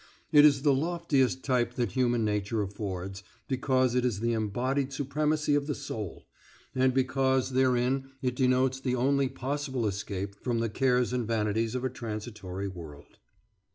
It 0.31 0.45
is 0.45 0.63
the 0.63 0.73
loftiest 0.73 1.43
type 1.43 1.75
that 1.75 1.91
human 1.91 2.25
nature 2.25 2.63
affords, 2.63 3.21
because 3.47 3.93
it 3.93 4.03
is 4.03 4.19
the 4.19 4.33
embodied 4.33 4.91
supremacy 4.91 5.53
of 5.53 5.67
the 5.67 5.75
soul, 5.75 6.23
and 6.73 6.91
because 6.91 7.51
therein 7.51 8.09
it 8.19 8.35
denotes 8.35 8.79
the 8.79 8.95
only 8.95 9.29
possible 9.29 9.85
escape 9.85 10.33
from 10.41 10.57
the 10.57 10.69
cares 10.69 11.13
and 11.13 11.27
vanities 11.27 11.75
of 11.75 11.83
a 11.85 11.89
transitory 11.91 12.67
world." 12.67 13.19